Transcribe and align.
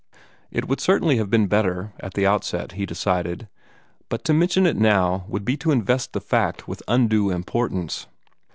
It 0.49 0.67
would 0.67 0.81
certainly 0.81 1.17
have 1.17 1.29
been 1.29 1.45
better, 1.45 1.93
at 1.99 2.15
the 2.15 2.25
outset, 2.25 2.71
he 2.71 2.87
decided; 2.87 3.47
but 4.09 4.23
to 4.25 4.33
mention 4.33 4.65
it 4.65 4.75
now 4.75 5.25
would 5.27 5.45
be 5.45 5.55
to 5.57 5.69
invest 5.69 6.13
the 6.13 6.19
fact 6.21 6.67
with 6.67 6.81
undue 6.87 7.29
importance. 7.29 8.07